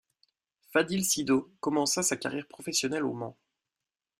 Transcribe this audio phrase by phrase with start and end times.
[0.73, 3.37] Fadil Sido commence sa carrière professionnelle au Mans.